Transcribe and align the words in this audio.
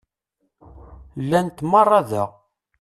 Llant 1.23 1.57
meṛṛa 1.71 1.99
da. 2.09 2.23